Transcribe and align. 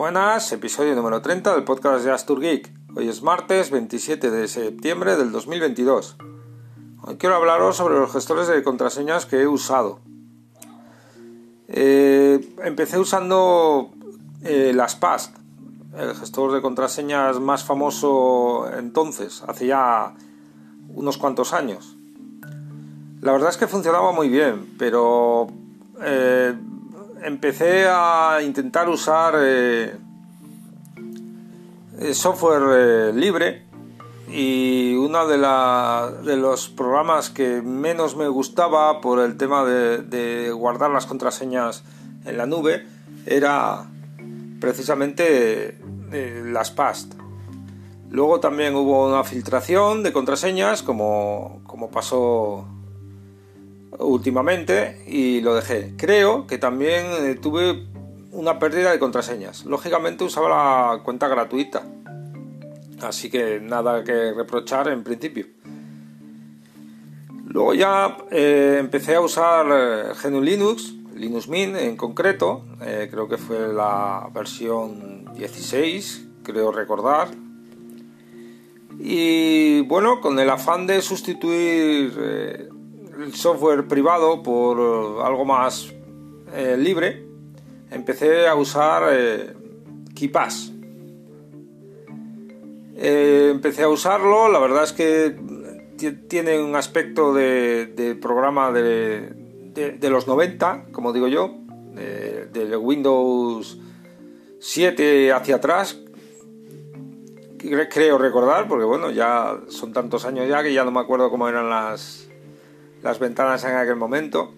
Buenas, 0.00 0.50
episodio 0.52 0.94
número 0.94 1.20
30 1.20 1.52
del 1.52 1.62
podcast 1.62 2.02
de 2.02 2.10
Astur 2.10 2.40
Geek. 2.40 2.72
Hoy 2.96 3.10
es 3.10 3.22
martes 3.22 3.70
27 3.70 4.30
de 4.30 4.48
septiembre 4.48 5.14
del 5.14 5.30
2022. 5.30 6.16
Hoy 7.02 7.16
quiero 7.18 7.34
hablaros 7.34 7.76
sobre 7.76 7.98
los 7.98 8.10
gestores 8.10 8.48
de 8.48 8.62
contraseñas 8.62 9.26
que 9.26 9.42
he 9.42 9.46
usado. 9.46 10.00
Eh, 11.68 12.40
empecé 12.64 12.98
usando 12.98 13.90
eh, 14.42 14.72
las 14.74 14.98
el 15.98 16.14
gestor 16.14 16.52
de 16.52 16.62
contraseñas 16.62 17.38
más 17.38 17.64
famoso 17.64 18.70
entonces, 18.78 19.44
hace 19.46 19.66
ya 19.66 20.14
unos 20.94 21.18
cuantos 21.18 21.52
años. 21.52 21.98
La 23.20 23.32
verdad 23.32 23.50
es 23.50 23.58
que 23.58 23.66
funcionaba 23.66 24.12
muy 24.12 24.30
bien, 24.30 24.76
pero 24.78 25.48
empecé 27.42 27.86
a 27.88 28.40
intentar 28.42 28.86
usar 28.90 29.34
eh, 29.38 29.96
eh, 31.98 32.12
software 32.12 33.14
libre 33.14 33.62
y 34.28 34.94
uno 34.96 35.26
de, 35.26 35.38
de, 35.38 36.36
los 36.36 36.68
programas 36.68 37.30
que 37.30 37.62
menos 37.62 38.14
me 38.14 38.28
gustaba 38.28 39.00
por 39.00 39.20
el 39.20 39.38
tema 39.38 39.64
de, 39.64 40.52
guardar 40.52 40.90
las 40.90 41.06
contraseñas 41.06 41.82
en 42.26 42.36
la 42.36 42.44
nube 42.44 42.86
era 43.24 43.86
precisamente 44.60 45.78
las 46.44 46.70
PAST. 46.70 47.14
Luego 48.10 48.38
también 48.40 48.74
hubo 48.74 49.08
una 49.08 49.24
filtración 49.24 50.02
de 50.02 50.12
contraseñas 50.12 50.82
como, 50.82 51.62
como 51.66 51.90
pasó 51.90 52.66
últimamente 54.00 55.02
y 55.06 55.40
lo 55.40 55.54
dejé. 55.54 55.94
Creo 55.96 56.46
que 56.46 56.58
también 56.58 57.06
eh, 57.20 57.34
tuve 57.40 57.86
una 58.32 58.58
pérdida 58.58 58.90
de 58.92 58.98
contraseñas. 58.98 59.64
Lógicamente 59.64 60.24
usaba 60.24 60.48
la 60.48 61.02
cuenta 61.02 61.28
gratuita. 61.28 61.82
Así 63.02 63.30
que 63.30 63.60
nada 63.60 64.04
que 64.04 64.32
reprochar 64.32 64.88
en 64.88 65.02
principio. 65.02 65.46
Luego 67.46 67.74
ya 67.74 68.18
eh, 68.30 68.76
empecé 68.78 69.16
a 69.16 69.20
usar 69.20 69.66
eh, 69.70 70.12
GNU 70.22 70.40
Linux, 70.40 70.94
Linux 71.14 71.48
Mint 71.48 71.76
en 71.76 71.96
concreto, 71.96 72.64
creo 72.78 73.28
que 73.28 73.36
fue 73.36 73.74
la 73.74 74.30
versión 74.32 75.34
16, 75.34 76.28
creo 76.42 76.72
recordar. 76.72 77.28
Y 78.98 79.82
bueno, 79.82 80.20
con 80.22 80.38
el 80.38 80.48
afán 80.48 80.86
de 80.86 81.02
sustituir 81.02 82.70
el 83.22 83.34
software 83.34 83.86
privado 83.86 84.42
por 84.42 84.78
eh, 84.78 85.22
algo 85.24 85.44
más 85.44 85.92
eh, 86.54 86.76
libre, 86.78 87.26
empecé 87.90 88.48
a 88.48 88.54
usar 88.54 89.08
eh, 89.12 89.54
KeePass. 90.14 90.72
empecé 92.96 93.82
a 93.82 93.88
usarlo, 93.88 94.48
la 94.50 94.58
verdad 94.58 94.84
es 94.84 94.92
que 94.92 95.36
tiene 96.28 96.62
un 96.62 96.76
aspecto 96.76 97.34
de, 97.34 98.18
programa 98.20 98.72
de, 98.72 99.98
los 100.02 100.26
90, 100.26 100.86
como 100.92 101.12
digo 101.12 101.28
yo, 101.28 101.54
de, 101.94 102.76
Windows 102.76 103.78
7 104.58 105.32
hacia 105.32 105.56
atrás, 105.56 105.98
creo 107.58 108.18
recordar, 108.18 108.68
porque 108.68 108.84
bueno, 108.84 109.10
ya 109.10 109.60
son 109.68 109.92
tantos 109.92 110.24
años 110.24 110.48
ya 110.48 110.62
que 110.62 110.72
ya 110.72 110.84
no 110.84 110.90
me 110.90 111.00
acuerdo 111.00 111.30
cómo 111.30 111.48
eran 111.48 111.68
las, 111.70 112.29
las 113.02 113.18
ventanas 113.18 113.64
en 113.64 113.76
aquel 113.76 113.96
momento, 113.96 114.54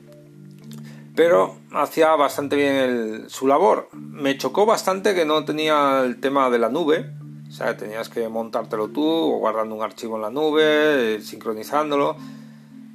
pero 1.15 1.57
hacía 1.73 2.15
bastante 2.17 2.57
bien 2.57 3.29
su 3.29 3.47
labor. 3.47 3.89
Me 3.93 4.37
chocó 4.39 4.67
bastante 4.67 5.15
que 5.15 5.25
no 5.25 5.45
tenía 5.45 6.03
el 6.05 6.21
tema 6.21 6.51
de 6.51 6.59
la 6.59 6.69
nube, 6.69 7.13
o 7.49 7.53
sea, 7.53 7.77
tenías 7.77 8.09
que 8.09 8.29
montártelo 8.29 8.89
tú, 8.89 9.05
o 9.05 9.39
guardando 9.39 9.75
un 9.75 9.83
archivo 9.83 10.17
en 10.17 10.23
la 10.23 10.31
nube, 10.31 11.21
sincronizándolo, 11.21 12.17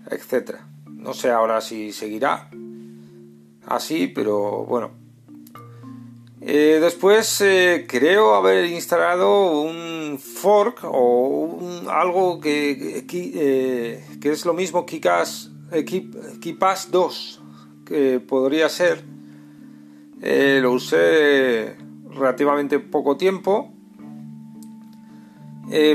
etc. 0.09 0.55
No 0.87 1.13
sé 1.13 1.29
ahora 1.29 1.61
si 1.61 1.91
seguirá 1.91 2.49
así, 3.67 4.07
pero 4.07 4.65
bueno. 4.65 5.06
Eh, 6.49 6.79
después 6.79 7.41
eh, 7.41 7.85
creo 7.89 8.33
haber 8.33 8.67
instalado 8.67 9.63
un 9.63 10.17
fork 10.17 10.79
o 10.85 11.59
algo 11.89 12.39
que, 12.39 13.05
eh, 13.11 14.05
que, 14.21 14.31
es 14.31 14.45
lo 14.45 14.53
mismo 14.53 14.85
KeePass 14.85 15.51
2, 16.89 17.41
que 17.85 18.21
podría 18.21 18.69
ser. 18.69 19.03
lo 20.61 20.71
usé 20.71 21.75
relativamente 22.11 22.79
poco 22.79 23.17
tiempo 23.17 23.73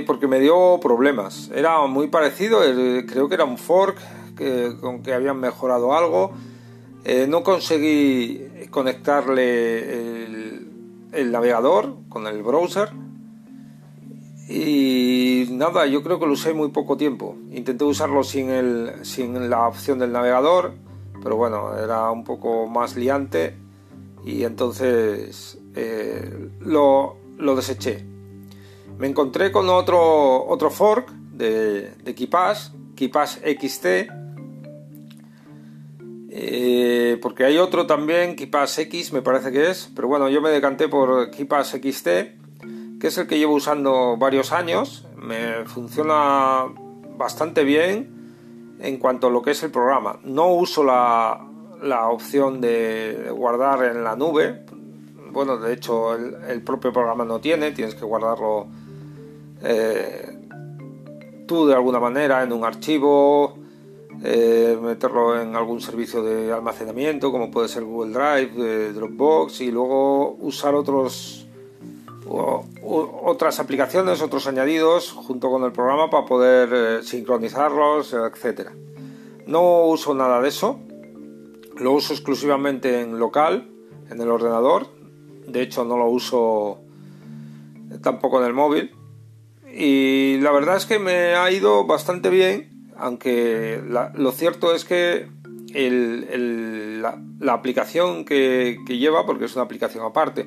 porque 0.06 0.26
me 0.26 0.38
dio 0.38 0.78
problemas. 0.82 1.50
Era 1.54 1.86
muy 1.86 2.08
parecido, 2.08 2.60
creo 3.08 3.26
que 3.26 3.34
era 3.34 3.44
un 3.44 3.56
fork 3.56 3.96
con 4.82 5.02
que 5.02 5.14
habían 5.14 5.40
mejorado 5.40 5.94
algo. 5.94 6.34
no 7.26 7.42
conseguí 7.42 8.69
conectarle 8.70 10.22
el, 11.12 11.32
navegador 11.32 11.96
con 12.08 12.26
el 12.26 12.42
browser. 12.42 12.90
Y 14.48 15.46
nada, 15.50 15.86
yo 15.86 16.02
creo 16.02 16.18
que 16.18 16.26
lo 16.26 16.32
usé 16.32 16.52
muy 16.52 16.70
poco 16.70 16.96
tiempo. 16.96 17.36
Intenté 17.52 17.84
usarlo 17.84 18.24
sin, 18.24 18.50
el, 18.50 19.04
sin 19.04 19.48
la 19.48 19.66
opción 19.66 19.98
del 19.98 20.12
navegador, 20.12 20.74
pero 21.22 21.36
bueno, 21.36 21.76
era 21.78 22.10
un 22.10 22.24
poco 22.24 22.66
más 22.66 22.96
liante 22.96 23.56
y 24.24 24.44
entonces 24.44 25.58
eh, 25.74 26.50
lo, 26.60 27.16
lo, 27.38 27.56
deseché. 27.56 28.04
Me 28.98 29.06
encontré 29.06 29.50
con 29.52 29.68
otro, 29.68 30.46
otro 30.46 30.70
fork 30.70 31.10
de, 31.10 31.94
de 32.04 32.14
KeePass, 32.14 32.72
KeePass 32.94 33.40
XT, 33.44 33.86
eh, 36.34 37.19
porque 37.20 37.44
hay 37.44 37.59
otro 37.59 37.87
también, 37.87 38.37
KeePass 38.37 38.78
X 38.78 39.12
me 39.12 39.20
parece 39.20 39.53
que 39.53 39.69
es, 39.69 39.91
pero 39.94 40.09
bueno, 40.09 40.31
yo 40.31 40.41
me 40.41 40.48
decanté 40.48 40.88
por 40.88 41.31
KeePass 41.31 41.72
XT, 41.72 42.06
que 42.98 43.06
es 43.06 43.19
el 43.19 43.26
que 43.26 43.37
llevo 43.37 43.53
usando 43.53 44.16
varios 44.16 44.50
años, 44.50 45.06
me 45.15 45.66
funciona 45.66 46.65
bastante 47.19 47.65
bien 47.65 48.78
en 48.81 48.97
cuanto 48.97 49.26
a 49.26 49.31
lo 49.31 49.43
que 49.43 49.50
es 49.50 49.62
el 49.62 49.70
programa. 49.70 50.20
No 50.25 50.54
uso 50.54 50.82
la, 50.82 51.44
opción 52.09 52.62
de 52.62 53.28
guardar 53.31 53.84
en 53.84 54.03
la 54.03 54.16
nube, 54.16 54.64
bueno, 55.32 55.59
de 55.59 55.75
hecho 55.75 56.14
el, 56.14 56.62
propio 56.62 56.94
programa 56.94 57.26
no 57.26 57.41
tiene, 57.41 57.72
tienes 57.72 57.94
que 57.94 58.06
guardarlo 58.06 58.69
eh, 59.62 60.38
tú 61.47 61.66
de 61.66 61.75
alguna 61.75 62.00
manera 62.00 62.43
en 62.43 62.54
un 62.54 62.64
archivo 62.64 63.61
eh, 64.24 64.78
meterlo 64.80 65.40
en 65.40 65.56
algún 65.56 65.80
servicio 65.80 66.22
de 66.22 66.52
almacenamiento 66.52 67.32
como 67.32 67.50
puede 67.50 67.66
ser 67.68 67.82
Google 67.82 68.12
Drive, 68.12 68.52
eh, 68.56 68.92
Dropbox 68.92 69.60
y 69.62 69.72
luego 69.72 70.36
usar 70.38 70.76
otros 70.76 71.48
otras 72.24 73.58
aplicaciones, 73.58 74.22
otros 74.22 74.46
añadidos 74.46 75.10
junto 75.10 75.50
con 75.50 75.64
el 75.64 75.72
programa 75.72 76.08
para 76.08 76.24
poder 76.24 76.70
eh, 76.72 77.02
sincronizarlos, 77.02 78.14
etcétera. 78.14 78.72
No 79.46 79.86
uso 79.86 80.14
nada 80.14 80.40
de 80.40 80.48
eso, 80.48 80.78
lo 81.76 81.92
uso 81.92 82.14
exclusivamente 82.14 83.00
en 83.00 83.18
local, 83.18 83.68
en 84.08 84.20
el 84.20 84.30
ordenador. 84.30 84.86
De 85.48 85.62
hecho, 85.62 85.84
no 85.84 85.98
lo 85.98 86.06
uso 86.06 86.78
tampoco 88.02 88.40
en 88.40 88.46
el 88.46 88.54
móvil. 88.54 88.94
Y 89.74 90.38
la 90.40 90.52
verdad 90.52 90.76
es 90.76 90.86
que 90.86 90.98
me 90.98 91.34
ha 91.34 91.50
ido 91.50 91.84
bastante 91.86 92.30
bien 92.30 92.71
aunque 92.97 93.82
lo 94.14 94.32
cierto 94.32 94.75
es 94.75 94.84
que 94.84 95.28
la, 95.72 97.52
aplicación 97.52 98.25
que, 98.25 98.78
lleva, 98.88 99.26
porque 99.26 99.46
es 99.46 99.55
una 99.55 99.64
aplicación 99.64 100.05
aparte, 100.05 100.46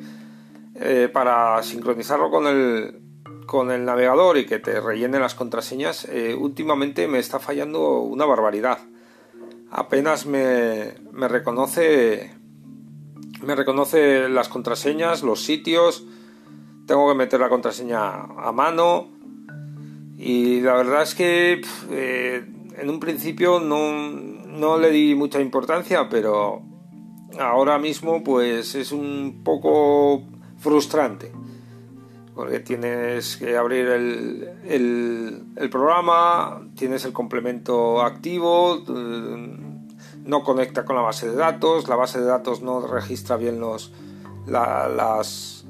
eh, 0.76 1.10
para 1.12 1.62
sincronizarlo 1.64 2.30
con 2.30 2.48
el, 2.48 3.00
con 3.46 3.72
el 3.72 3.86
navegador 3.86 4.38
y 4.38 4.46
que 4.46 4.60
te 4.60 4.80
rellene 4.80 5.20
las 5.20 5.36
contraseñas, 5.36 6.06
eh, 6.06 6.36
últimamente 6.36 7.08
me 7.08 7.20
está 7.20 7.40
fallando 7.40 8.00
una 8.00 8.26
barbaridad. 8.26 8.80
Apenas 9.72 10.26
me, 10.26 10.94
me 11.12 11.28
reconoce 11.28 12.32
me 13.42 13.56
reconoce 13.56 14.30
las 14.30 14.50
contraseñas, 14.50 15.22
los 15.22 15.44
sitios, 15.44 16.06
tengo 16.88 17.10
que 17.10 17.16
meter 17.16 17.40
la 17.40 17.50
contraseña 17.50 18.22
a 18.22 18.52
mano 18.52 19.15
y 20.18 20.62
la 20.62 20.74
verdad 20.76 21.04
es 21.04 21.14
que 21.14 21.62
eh, 21.90 22.46
en 22.78 22.90
un 22.90 23.00
principio 23.00 23.60
no, 23.60 24.78
le 24.78 24.90
di 24.90 25.16
mucha 25.16 25.42
importancia, 25.42 26.08
pero 26.10 26.62
ahora 27.40 27.78
mismo 27.80 28.24
pues 28.24 28.76
es 28.76 28.92
un 28.92 29.42
poco 29.44 30.24
frustrante. 30.58 31.32
Porque 32.34 32.60
tienes 32.60 33.38
que 33.38 33.56
abrir 33.56 33.88
el, 33.88 35.46
el, 35.56 35.70
programa, 35.70 36.68
tienes 36.76 37.06
el 37.06 37.14
complemento 37.14 38.02
activo, 38.02 38.84
eh, 38.90 39.58
no 40.26 40.44
conecta 40.44 40.84
con 40.84 40.98
la 40.98 41.02
base 41.02 41.30
de 41.30 41.36
datos, 41.36 41.88
la 41.88 41.96
base 41.96 42.20
de 42.20 42.26
datos 42.26 42.62
no 42.62 42.86
registra 42.86 43.38
bien 43.38 43.62
los, 43.62 43.94
las, 44.48 45.66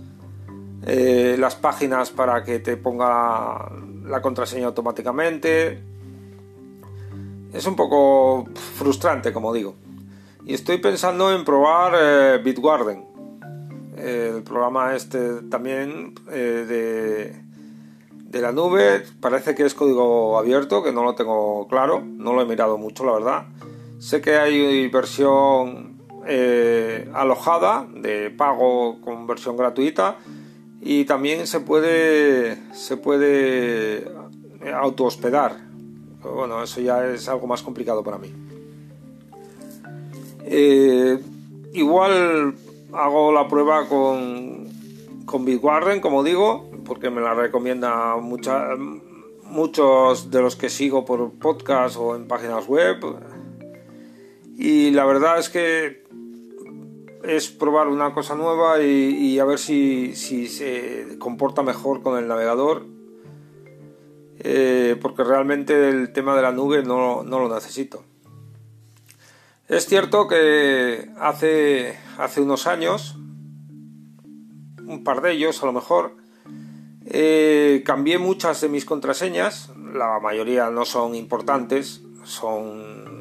eh, 0.87 1.35
las 1.37 1.55
páginas 1.55 2.09
para 2.09 2.43
que 2.43 2.57
te 2.57 2.77
ponga 2.77 3.69
la 4.07 4.21
contraseña 4.21 4.67
automáticamente. 4.67 5.81
Es 7.53 7.65
un 7.65 7.75
poco 7.75 8.45
frustrante, 8.77 9.31
como 9.31 9.53
digo. 9.53 9.75
Y 10.45 10.53
estoy 10.53 10.77
pensando 10.77 11.33
en 11.33 11.43
probar 11.43 11.93
eh, 11.97 12.41
Bitwarden, 12.43 13.05
el 13.97 14.43
programa 14.43 14.95
este 14.95 15.41
también 15.49 16.13
eh, 16.29 16.65
de, 16.67 17.41
de 18.29 18.41
la 18.41 18.51
nube. 18.51 19.03
Parece 19.21 19.55
que 19.55 19.63
es 19.63 19.73
código 19.73 20.37
abierto, 20.37 20.83
que 20.83 20.91
no 20.91 21.03
lo 21.03 21.15
tengo 21.15 21.67
claro, 21.67 22.01
no 22.05 22.33
lo 22.33 22.41
he 22.41 22.45
mirado 22.45 22.77
mucho, 22.77 23.05
la 23.05 23.13
verdad. 23.13 23.45
Sé 23.99 24.21
que 24.21 24.37
hay 24.37 24.87
versión 24.89 25.95
eh, 26.27 27.09
alojada 27.13 27.87
de 27.93 28.29
pago 28.29 28.99
con 29.01 29.25
versión 29.27 29.57
gratuita 29.57 30.17
y 30.85 31.03
también 31.03 31.47
se 31.47 31.59
puede 31.59 32.57
se 32.73 32.95
puede 32.95 34.07
auto 34.73 35.05
hospedar 35.05 35.57
bueno 36.23 36.63
eso 36.63 36.79
ya 36.79 37.05
es 37.07 37.27
algo 37.27 37.47
más 37.47 37.61
complicado 37.61 38.03
para 38.03 38.17
mí. 38.17 38.31
Eh, 40.47 41.19
igual 41.73 42.55
hago 42.93 43.33
la 43.33 43.47
prueba 43.47 43.87
con 43.87 44.67
con 45.25 45.43
Bitwarden 45.43 45.99
como 45.99 46.23
digo 46.23 46.69
porque 46.85 47.09
me 47.09 47.19
la 47.19 47.33
recomienda 47.33 48.15
muchos 49.43 50.31
de 50.31 50.41
los 50.41 50.55
que 50.55 50.69
sigo 50.69 51.03
por 51.03 51.31
podcast 51.33 51.97
o 51.97 52.15
en 52.15 52.27
páginas 52.27 52.67
web. 52.67 52.97
Y 54.57 54.91
la 54.91 55.05
verdad 55.05 55.39
es 55.39 55.49
que 55.49 56.03
es 57.27 57.49
probar 57.49 57.87
una 57.87 58.13
cosa 58.13 58.35
nueva 58.35 58.81
y, 58.81 59.39
a 59.39 59.45
ver 59.45 59.59
si, 59.59 60.15
se 60.15 61.17
comporta 61.19 61.63
mejor 61.63 62.01
con 62.01 62.17
el 62.17 62.27
navegador. 62.27 62.85
Eh, 64.39 64.97
porque 65.01 65.23
realmente 65.23 65.89
el 65.89 66.11
tema 66.13 66.35
de 66.35 66.41
la 66.41 66.51
nube 66.51 66.83
no, 66.83 67.23
lo 67.23 67.53
necesito. 67.53 68.03
Es 69.67 69.87
cierto 69.87 70.27
que 70.27 71.09
hace, 71.19 71.97
hace 72.17 72.41
unos 72.41 72.67
años, 72.67 73.17
un 74.85 75.03
par 75.03 75.21
de 75.21 75.31
ellos 75.31 75.63
a 75.63 75.65
lo 75.65 75.73
mejor, 75.73 76.15
eh, 77.07 77.81
cambié 77.85 78.19
muchas 78.19 78.61
de 78.61 78.69
mis 78.69 78.85
contraseñas, 78.85 79.71
la 79.93 80.19
mayoría 80.19 80.69
no 80.69 80.85
son 80.85 81.15
importantes, 81.15 82.01
son 82.23 83.14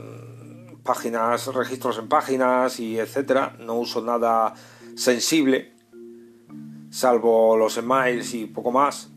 páginas, 0.84 1.46
registros 1.52 1.98
en 1.98 2.08
páginas 2.08 2.78
y 2.78 2.98
etcétera. 2.98 3.56
No 3.58 3.75
uso 3.75 4.02
nada 4.02 4.54
sensible, 4.94 5.72
salvo 6.90 7.56
los 7.56 7.76
emails 7.76 8.34
y 8.34 8.46
poco 8.46 8.70
más. 8.70 9.10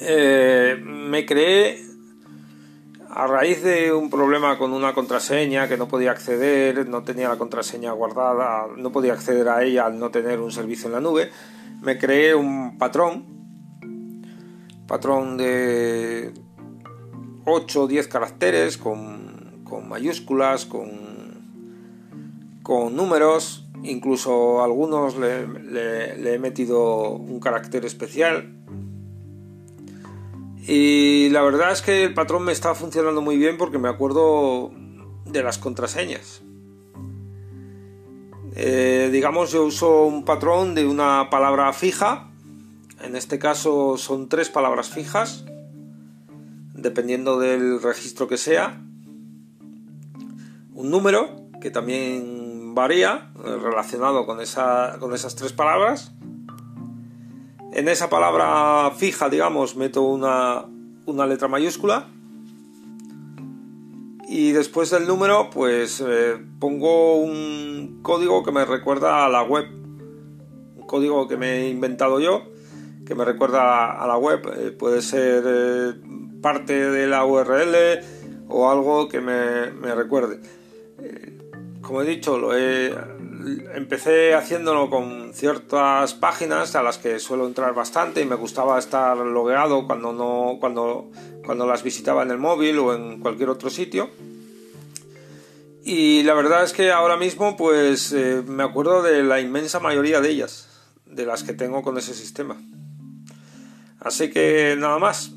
Eh, 0.00 0.76
me 0.84 1.24
creé 1.24 1.82
a 3.10 3.26
raíz 3.28 3.62
de 3.62 3.92
un 3.92 4.10
problema 4.10 4.58
con 4.58 4.72
una 4.72 4.92
contraseña 4.92 5.68
que 5.68 5.76
no 5.76 5.86
podía 5.86 6.10
acceder, 6.10 6.88
no 6.88 7.04
tenía 7.04 7.28
la 7.28 7.38
contraseña 7.38 7.92
guardada, 7.92 8.66
no 8.76 8.90
podía 8.90 9.12
acceder 9.12 9.48
a 9.48 9.62
ella 9.62 9.86
al 9.86 9.98
no 10.00 10.10
tener 10.10 10.40
un 10.40 10.50
servicio 10.50 10.88
en 10.88 10.94
la 10.94 11.00
nube, 11.00 11.30
me 11.80 11.96
creé 11.96 12.34
un 12.34 12.76
patrón, 12.76 13.24
patrón 14.88 15.36
de 15.36 16.34
8 17.44 17.82
o 17.82 17.86
10 17.86 18.08
caracteres 18.08 18.78
con 18.78 19.23
con 19.74 19.88
mayúsculas, 19.88 20.66
con, 20.66 20.88
con 22.62 22.94
números, 22.94 23.66
incluso 23.82 24.60
a 24.60 24.64
algunos 24.66 25.16
le, 25.16 26.34
he 26.34 26.38
metido 26.38 27.08
un 27.10 27.40
carácter 27.40 27.84
especial. 27.84 28.54
Y 30.64 31.28
la 31.30 31.42
verdad 31.42 31.72
es 31.72 31.82
que 31.82 32.04
el 32.04 32.14
patrón 32.14 32.44
me 32.44 32.52
está 32.52 32.76
funcionando 32.76 33.20
muy 33.20 33.36
bien 33.36 33.58
porque 33.58 33.78
me 33.78 33.88
acuerdo 33.88 34.70
de 35.26 35.42
las 35.42 35.58
contraseñas. 35.58 36.42
Eh, 38.54 39.08
digamos, 39.10 39.50
yo 39.50 39.64
uso 39.64 40.04
un 40.04 40.24
patrón 40.24 40.76
de 40.76 40.86
una 40.86 41.30
palabra 41.30 41.72
fija. 41.72 42.30
En 43.02 43.16
este 43.16 43.40
caso 43.40 43.98
son 43.98 44.28
tres 44.28 44.50
palabras 44.50 44.88
fijas, 44.88 45.44
dependiendo 46.74 47.40
del 47.40 47.82
registro 47.82 48.28
que 48.28 48.36
sea 48.36 48.80
un 50.74 50.90
número 50.90 51.28
que 51.60 51.70
también 51.70 52.74
varía 52.74 53.30
eh, 53.44 53.56
relacionado 53.62 54.26
con, 54.26 54.40
esa, 54.40 54.96
con 54.98 55.14
esas 55.14 55.36
tres 55.36 55.52
palabras. 55.52 56.12
En 57.72 57.88
esa 57.88 58.10
palabra 58.10 58.90
fija, 58.96 59.28
digamos, 59.28 59.76
meto 59.76 60.02
una, 60.02 60.66
letra 61.26 61.48
mayúscula. 61.48 62.08
Y 64.28 64.52
después 64.52 64.90
del 64.90 65.06
número, 65.06 65.50
pues 65.50 66.02
eh, 66.06 66.36
pongo 66.58 67.16
un 67.16 68.00
código 68.02 68.42
que 68.42 68.52
me 68.52 68.64
recuerda 68.64 69.24
a 69.24 69.28
la 69.28 69.42
web. 69.42 69.66
Un 70.76 70.86
código 70.86 71.28
que 71.28 71.36
me 71.36 71.58
he 71.58 71.68
inventado 71.70 72.20
yo, 72.20 72.42
que 73.06 73.14
me 73.14 73.24
recuerda 73.24 73.92
a 74.02 74.06
la 74.06 74.16
web. 74.16 74.42
Eh, 74.56 74.70
puede 74.72 75.02
ser 75.02 76.00
parte 76.40 76.90
de 76.90 77.06
la 77.06 77.24
URL 77.24 78.04
o 78.48 78.70
algo 78.70 79.08
que 79.08 79.20
me 79.20 79.94
recuerde 79.94 80.40
como 81.80 82.02
he 82.02 82.06
dicho, 82.06 82.40
empecé 83.74 84.34
haciéndolo 84.34 84.88
con 84.88 85.34
ciertas 85.34 86.14
páginas 86.14 86.74
a 86.76 86.82
las 86.82 86.98
que 86.98 87.18
suelo 87.18 87.46
entrar 87.46 87.74
bastante 87.74 88.22
y 88.22 88.24
me 88.24 88.36
gustaba 88.36 88.78
estar 88.78 89.16
logueado 89.16 89.86
cuando, 89.86 90.12
no, 90.12 90.58
cuando, 90.60 91.10
cuando 91.44 91.66
las 91.66 91.82
visitaba 91.82 92.22
en 92.22 92.30
el 92.30 92.38
móvil 92.38 92.78
o 92.78 92.94
en 92.94 93.20
cualquier 93.20 93.50
otro 93.50 93.70
sitio. 93.70 94.10
Y 95.84 96.22
la 96.22 96.32
verdad 96.32 96.64
es 96.64 96.72
que 96.72 96.90
ahora 96.90 97.18
mismo 97.18 97.56
pues 97.56 98.12
eh, 98.12 98.42
me 98.46 98.62
acuerdo 98.62 99.02
de 99.02 99.22
la 99.22 99.40
inmensa 99.40 99.80
mayoría 99.80 100.22
de 100.22 100.30
ellas, 100.30 100.68
de 101.04 101.26
las 101.26 101.42
que 101.42 101.52
tengo 101.52 101.82
con 101.82 101.98
ese 101.98 102.14
sistema. 102.14 102.56
Así 104.00 104.30
que 104.30 104.76
nada 104.78 104.98
más. 104.98 105.32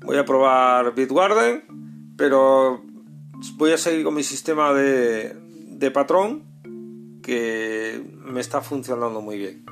Voy 0.00 0.16
a 0.16 0.24
probar 0.24 0.94
Bitwarden, 0.94 2.14
pero 2.16 2.82
voy 3.56 3.72
a 3.72 3.78
seguir 3.78 4.04
con 4.04 4.14
mi 4.14 4.22
sistema 4.22 4.72
de, 4.72 5.34
de 5.34 5.90
patrón 5.90 6.44
que 7.22 8.02
me 8.24 8.40
está 8.40 8.60
funcionando 8.60 9.20
muy 9.20 9.38
bien. 9.38 9.64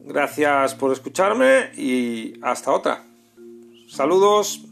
Gracias 0.00 0.74
por 0.74 0.92
escucharme 0.92 1.70
y 1.76 2.34
hasta 2.42 2.72
otra. 2.72 3.04
Saludos. 3.88 4.67